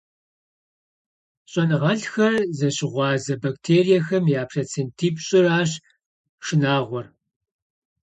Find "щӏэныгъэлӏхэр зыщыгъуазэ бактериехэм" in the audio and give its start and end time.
1.51-4.23